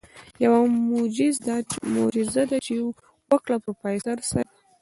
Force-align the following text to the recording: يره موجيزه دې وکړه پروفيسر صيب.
يره 0.41 0.59
موجيزه 1.95 2.43
دې 2.49 2.59
وکړه 3.31 3.55
پروفيسر 3.63 4.17
صيب. 4.29 4.49